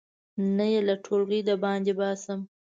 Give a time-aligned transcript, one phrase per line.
[0.57, 2.39] نه یې له ټولګي د باندې باسم.